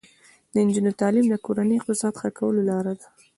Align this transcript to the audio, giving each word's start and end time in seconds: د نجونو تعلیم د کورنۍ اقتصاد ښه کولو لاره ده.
د 0.53 0.55
نجونو 0.67 0.91
تعلیم 1.01 1.25
د 1.29 1.35
کورنۍ 1.45 1.75
اقتصاد 1.77 2.13
ښه 2.21 2.29
کولو 2.37 2.61
لاره 2.69 2.93
ده. 2.99 3.07